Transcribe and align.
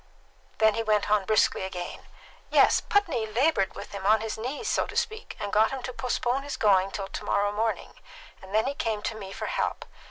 Then 0.57 0.73
he 0.73 0.81
went 0.81 1.11
on 1.11 1.25
briskly 1.25 1.61
again. 1.61 2.07
"Yes. 2.49 2.81
Putney 2.81 3.27
laboured 3.27 3.75
with 3.75 3.91
him 3.91 4.03
on 4.03 4.21
his 4.21 4.35
knees, 4.35 4.67
so 4.67 4.87
to 4.87 4.97
speak, 4.97 5.37
and 5.39 5.53
got 5.53 5.69
him 5.69 5.83
to 5.83 5.93
postpone 5.93 6.41
his 6.41 6.57
going 6.57 6.89
till 6.89 7.07
to 7.07 7.23
morrow 7.23 7.51
morning; 7.51 7.99
and 8.41 8.51
then 8.51 8.65
he 8.65 8.73
came 8.73 9.03
to 9.03 9.15
me 9.15 9.31
for 9.31 9.45
help. 9.45 9.85